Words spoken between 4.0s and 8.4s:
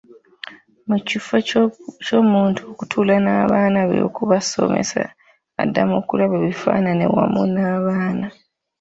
okubasomesa adda mu kulaba bifaanayi wamu n'abaana.